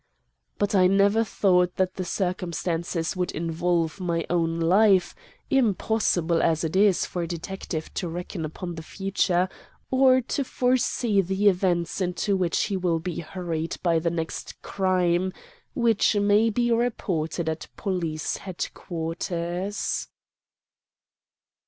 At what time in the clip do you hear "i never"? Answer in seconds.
0.73-1.23